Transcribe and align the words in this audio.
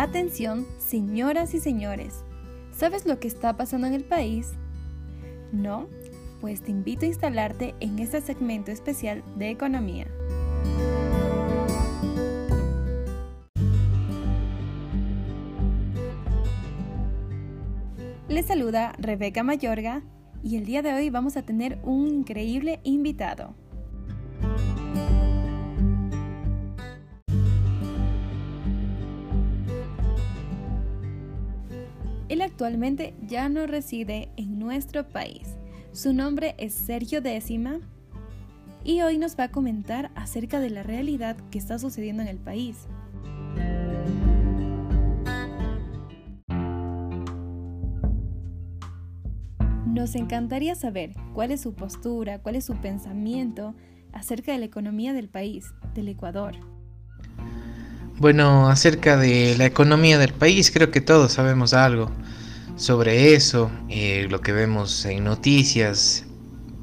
Atención, 0.00 0.66
señoras 0.78 1.52
y 1.52 1.60
señores. 1.60 2.24
¿Sabes 2.72 3.04
lo 3.04 3.20
que 3.20 3.28
está 3.28 3.58
pasando 3.58 3.86
en 3.86 3.92
el 3.92 4.02
país? 4.02 4.52
¿No? 5.52 5.88
Pues 6.40 6.62
te 6.62 6.70
invito 6.70 7.04
a 7.04 7.08
instalarte 7.08 7.74
en 7.80 7.98
este 7.98 8.22
segmento 8.22 8.70
especial 8.70 9.22
de 9.36 9.50
economía. 9.50 10.06
Les 18.26 18.46
saluda 18.46 18.94
Rebeca 18.96 19.42
Mayorga 19.42 20.02
y 20.42 20.56
el 20.56 20.64
día 20.64 20.80
de 20.80 20.94
hoy 20.94 21.10
vamos 21.10 21.36
a 21.36 21.42
tener 21.42 21.78
un 21.82 22.08
increíble 22.08 22.80
invitado. 22.84 23.54
Él 32.30 32.42
actualmente 32.42 33.12
ya 33.26 33.48
no 33.48 33.66
reside 33.66 34.28
en 34.36 34.60
nuestro 34.60 35.08
país. 35.08 35.56
Su 35.92 36.12
nombre 36.12 36.54
es 36.58 36.72
Sergio 36.72 37.20
Décima 37.20 37.80
y 38.84 39.02
hoy 39.02 39.18
nos 39.18 39.36
va 39.36 39.44
a 39.44 39.50
comentar 39.50 40.12
acerca 40.14 40.60
de 40.60 40.70
la 40.70 40.84
realidad 40.84 41.36
que 41.50 41.58
está 41.58 41.80
sucediendo 41.80 42.22
en 42.22 42.28
el 42.28 42.38
país. 42.38 42.86
Nos 49.86 50.14
encantaría 50.14 50.76
saber 50.76 51.14
cuál 51.34 51.50
es 51.50 51.60
su 51.60 51.74
postura, 51.74 52.38
cuál 52.38 52.54
es 52.54 52.64
su 52.64 52.76
pensamiento 52.76 53.74
acerca 54.12 54.52
de 54.52 54.58
la 54.58 54.66
economía 54.66 55.12
del 55.14 55.28
país, 55.28 55.74
del 55.94 56.06
Ecuador. 56.06 56.54
Bueno, 58.18 58.68
acerca 58.68 59.16
de 59.16 59.56
la 59.56 59.64
economía 59.64 60.18
del 60.18 60.34
país, 60.34 60.70
creo 60.70 60.92
que 60.92 61.00
todos 61.00 61.32
sabemos 61.32 61.72
algo 61.72 62.10
sobre 62.76 63.34
eso, 63.34 63.70
eh, 63.88 64.26
lo 64.30 64.40
que 64.40 64.52
vemos 64.52 65.04
en 65.04 65.24
noticias 65.24 66.24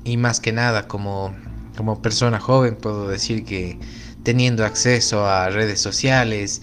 y 0.04 0.18
más 0.18 0.40
que 0.40 0.52
nada 0.52 0.88
como, 0.88 1.36
como 1.76 2.02
persona 2.02 2.40
joven 2.40 2.76
puedo 2.76 3.08
decir 3.08 3.46
que 3.46 3.80
teniendo 4.24 4.66
acceso 4.66 5.28
a 5.28 5.50
redes 5.50 5.80
sociales 5.82 6.62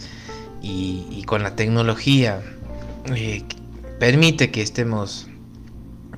y, 0.63 1.23
con 1.27 1.43
la 1.43 1.57
tecnología 1.57 2.43
eh, 3.15 3.43
permite 3.99 4.51
que 4.51 4.63
estemos 4.63 5.29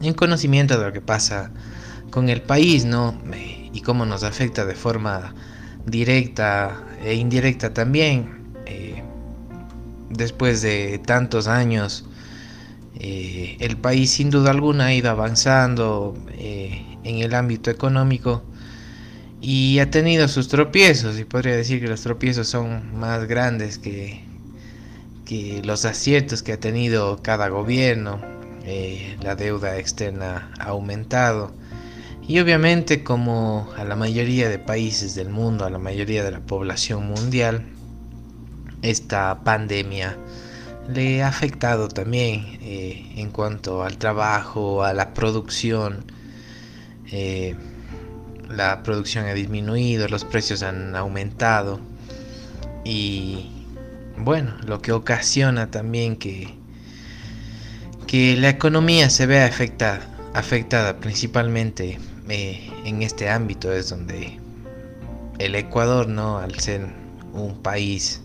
en 0.01 0.15
conocimiento 0.15 0.79
de 0.79 0.87
lo 0.87 0.93
que 0.93 1.01
pasa 1.01 1.53
con 2.11 2.29
el 2.29 2.43
país, 2.43 2.85
¿no? 2.85 3.21
Eh, 3.33 3.71
y 3.73 3.81
cómo 3.83 4.05
nos 4.05 4.25
afecta 4.25 4.65
de 4.65 4.75
forma 4.75 5.35
directa 5.87 6.85
e 7.05 7.15
indirecta 7.15 7.73
también 7.73 8.37
después 10.11 10.63
de 10.63 10.99
tantos 11.05 11.47
años, 11.47 12.05
eh, 12.99 13.57
el 13.61 13.77
país 13.77 14.11
sin 14.11 14.31
duda 14.31 14.51
alguna 14.51 14.87
ha 14.87 14.95
ido 14.95 15.11
avanzando 15.11 16.17
eh, 16.39 16.83
en 17.05 17.19
el 17.19 17.35
ámbito 17.35 17.71
económico 17.71 18.43
y 19.41 19.79
ha 19.81 19.91
tenido 19.91 20.29
sus 20.29 20.49
tropiezos 20.49 21.19
y 21.19 21.25
podría 21.25 21.55
decir 21.57 21.81
que 21.81 21.89
los 21.89 22.01
tropiezos 22.01 22.49
son 22.49 22.99
más 22.99 23.27
grandes 23.27 23.79
que, 23.79 24.25
los 25.65 25.85
aciertos 25.85 26.43
que 26.43 26.53
ha 26.53 26.61
tenido 26.61 27.21
cada 27.23 27.49
gobierno. 27.49 28.21
Eh, 28.65 29.17
la 29.23 29.37
deuda 29.37 29.79
externa 29.79 30.51
ha 30.59 30.71
aumentado 30.71 31.53
y 32.27 32.41
obviamente 32.41 33.05
como 33.05 33.69
a 33.77 33.85
la 33.85 33.95
mayoría 33.95 34.49
de 34.49 34.59
países 34.59 35.15
del 35.15 35.29
mundo, 35.29 35.65
a 35.65 35.71
la 35.71 35.79
mayoría 35.79 36.25
de 36.25 36.33
la 36.33 36.41
población 36.41 37.07
mundial, 37.07 37.65
esta 38.83 39.45
pandemia 39.45 40.17
le 40.89 41.23
ha 41.23 41.29
afectado 41.29 41.89
también 41.89 42.59
eh, 42.63 43.13
en 43.17 43.31
cuanto 43.31 43.83
al 43.83 43.99
trabajo, 43.99 44.85
a 44.85 44.93
la 44.93 45.15
producción. 45.15 46.05
Eh, 47.11 47.55
la 48.49 48.83
producción 48.83 49.27
ha 49.27 49.35
disminuido, 49.35 50.09
los 50.09 50.25
precios 50.25 50.63
han 50.63 50.95
aumentado 50.95 51.81
y 52.85 53.51
bueno, 54.19 54.55
lo 54.65 54.81
que 54.81 54.93
ocasiona 54.93 55.71
también 55.71 56.17
que, 56.17 56.55
que 58.07 58.37
la 58.37 58.49
economía 58.49 59.11
se 59.11 59.27
vea 59.27 59.47
afectada, 59.47 60.01
afectada 60.35 60.99
principalmente 60.99 61.99
eh, 62.29 62.71
en 62.85 63.03
este 63.03 63.29
ámbito 63.29 63.73
es 63.73 63.91
donde 63.91 64.39
el 65.39 65.55
Ecuador, 65.55 66.09
¿no? 66.09 66.39
al 66.39 66.59
ser 66.61 66.87
un 67.33 67.61
país 67.63 68.23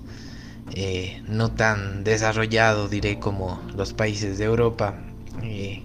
eh, 0.74 1.22
no 1.28 1.52
tan 1.52 2.04
desarrollado, 2.04 2.88
diré, 2.88 3.20
como 3.20 3.62
los 3.76 3.94
países 3.94 4.38
de 4.38 4.46
Europa, 4.46 4.96
eh, 5.44 5.84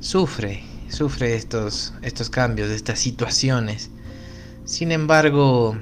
sufre, 0.00 0.62
sufre 0.88 1.34
estos, 1.34 1.94
estos 2.02 2.28
cambios, 2.28 2.70
estas 2.70 2.98
situaciones. 2.98 3.90
Sin 4.64 4.92
embargo, 4.92 5.76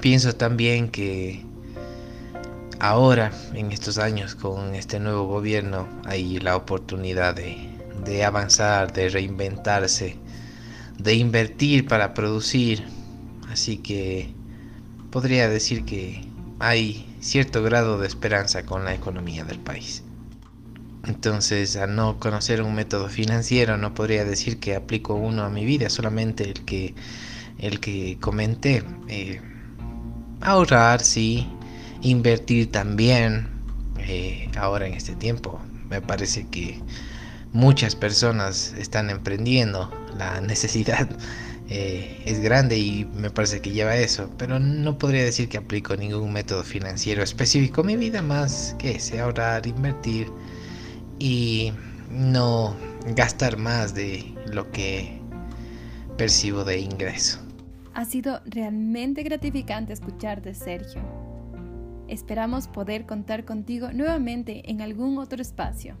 pienso 0.00 0.34
también 0.34 0.88
que 0.88 1.44
ahora, 2.80 3.30
en 3.54 3.70
estos 3.70 3.98
años, 3.98 4.34
con 4.34 4.74
este 4.74 4.98
nuevo 4.98 5.26
gobierno, 5.26 5.88
hay 6.04 6.38
la 6.40 6.56
oportunidad 6.56 7.34
de, 7.34 7.56
de 8.04 8.24
avanzar, 8.24 8.92
de 8.92 9.08
reinventarse, 9.08 10.16
de 10.98 11.14
invertir 11.14 11.86
para 11.86 12.12
producir. 12.12 12.84
Así 13.48 13.78
que 13.78 14.32
podría 15.10 15.48
decir 15.48 15.84
que 15.84 16.27
hay 16.58 17.06
cierto 17.20 17.62
grado 17.62 17.98
de 17.98 18.06
esperanza 18.06 18.64
con 18.64 18.84
la 18.84 18.94
economía 18.94 19.44
del 19.44 19.58
país. 19.58 20.02
Entonces, 21.06 21.76
al 21.76 21.94
no 21.94 22.18
conocer 22.18 22.62
un 22.62 22.74
método 22.74 23.08
financiero, 23.08 23.76
no 23.76 23.94
podría 23.94 24.24
decir 24.24 24.58
que 24.58 24.74
aplico 24.74 25.14
uno 25.14 25.42
a 25.44 25.48
mi 25.48 25.64
vida, 25.64 25.88
solamente 25.88 26.44
el 26.44 26.64
que, 26.64 26.94
el 27.58 27.80
que 27.80 28.18
comenté. 28.20 28.84
Eh, 29.08 29.40
ahorrar, 30.40 31.00
sí, 31.00 31.46
invertir 32.02 32.70
también. 32.70 33.48
Eh, 33.98 34.50
ahora 34.56 34.86
en 34.86 34.94
este 34.94 35.14
tiempo, 35.14 35.60
me 35.88 36.00
parece 36.00 36.46
que 36.48 36.80
muchas 37.52 37.94
personas 37.96 38.74
están 38.78 39.10
emprendiendo 39.10 39.90
la 40.16 40.40
necesidad 40.42 41.08
eh, 41.70 42.22
es 42.24 42.40
grande 42.40 42.78
y 42.78 43.04
me 43.04 43.30
parece 43.30 43.60
que 43.60 43.70
lleva 43.70 43.96
eso, 43.96 44.30
pero 44.38 44.58
no 44.58 44.96
podría 44.96 45.22
decir 45.22 45.50
que 45.50 45.58
aplico 45.58 45.96
ningún 45.96 46.32
método 46.32 46.64
financiero 46.64 47.22
específico. 47.22 47.84
Mi 47.84 47.96
vida 47.96 48.22
más 48.22 48.74
que 48.78 48.92
ese, 48.92 49.20
ahorrar, 49.20 49.66
invertir 49.66 50.28
y 51.18 51.72
no 52.10 52.74
gastar 53.14 53.58
más 53.58 53.94
de 53.94 54.34
lo 54.50 54.70
que 54.70 55.20
percibo 56.16 56.64
de 56.64 56.80
ingreso. 56.80 57.38
Ha 57.92 58.04
sido 58.06 58.40
realmente 58.46 59.22
gratificante 59.22 59.92
escucharte, 59.92 60.54
Sergio. 60.54 61.02
Esperamos 62.08 62.66
poder 62.68 63.04
contar 63.04 63.44
contigo 63.44 63.92
nuevamente 63.92 64.70
en 64.70 64.80
algún 64.80 65.18
otro 65.18 65.42
espacio. 65.42 65.98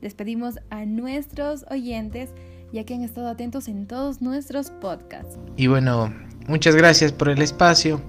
Despedimos 0.00 0.60
a 0.70 0.84
nuestros 0.84 1.64
oyentes 1.70 2.30
ya 2.72 2.84
que 2.84 2.94
han 2.94 3.02
estado 3.02 3.28
atentos 3.28 3.68
en 3.68 3.86
todos 3.86 4.22
nuestros 4.22 4.70
podcasts. 4.70 5.38
Y 5.56 5.66
bueno, 5.66 6.12
muchas 6.48 6.74
gracias 6.74 7.12
por 7.12 7.28
el 7.28 7.42
espacio. 7.42 8.00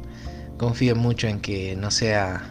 Confío 0.58 0.96
mucho 0.96 1.28
en 1.28 1.42
que 1.42 1.76
no 1.76 1.92
sea 1.92 2.50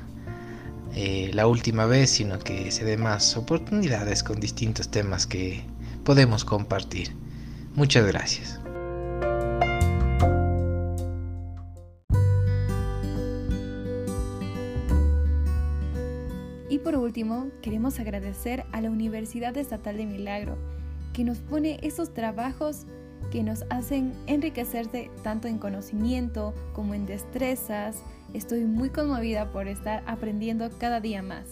eh, 0.95 1.31
la 1.33 1.47
última 1.47 1.87
vez, 1.87 2.11
sino 2.11 2.39
que 2.39 2.71
se 2.71 2.85
dé 2.85 2.97
más 2.97 3.37
oportunidades 3.37 4.23
con 4.23 4.39
distintos 4.39 4.91
temas 4.91 5.27
que 5.27 5.65
podemos 6.05 6.45
compartir. 6.45 7.17
Muchas 7.75 8.07
gracias. 8.07 8.61
Y 16.69 16.79
por 16.79 16.97
último, 16.97 17.49
queremos 17.63 17.99
agradecer 18.01 18.65
a 18.73 18.81
la 18.81 18.91
Universidad 18.91 19.57
Estatal 19.57 19.97
de 19.97 20.07
Milagro 20.07 20.82
que 21.13 21.25
nos 21.25 21.39
pone 21.39 21.79
esos 21.83 22.15
trabajos 22.15 22.87
que 23.31 23.43
nos 23.43 23.65
hacen 23.71 24.13
enriquecerse 24.27 25.11
tanto 25.23 25.49
en 25.49 25.59
conocimiento 25.59 26.53
como 26.75 26.95
en 26.95 27.07
destrezas. 27.07 28.03
Estoy 28.35 28.65
muy 28.65 28.91
conmovida 28.91 29.51
por 29.53 29.69
estar 29.69 30.03
aprendiendo 30.07 30.69
cada 30.79 31.01
día 31.01 31.23
más. 31.23 31.47